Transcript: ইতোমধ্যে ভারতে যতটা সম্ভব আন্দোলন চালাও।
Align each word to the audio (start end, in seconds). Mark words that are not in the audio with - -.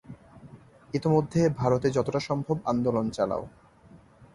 ইতোমধ্যে 0.93 1.41
ভারতে 1.59 1.87
যতটা 1.91 2.19
সম্ভব 2.19 2.57
আন্দোলন 2.65 3.05
চালাও। 3.09 3.43